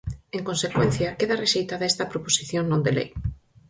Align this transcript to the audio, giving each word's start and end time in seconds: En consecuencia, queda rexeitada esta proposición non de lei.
En 0.37 0.41
consecuencia, 0.49 1.15
queda 1.19 1.39
rexeitada 1.43 1.89
esta 1.91 2.09
proposición 2.11 2.63
non 2.67 2.83
de 2.85 2.91
lei. 2.97 3.09